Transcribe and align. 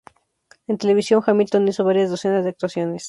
En 0.65 0.79
televisión, 0.79 1.21
Hamilton 1.23 1.67
hizo 1.67 1.83
varias 1.83 2.09
docenas 2.09 2.43
de 2.43 2.49
actuaciones. 2.49 2.99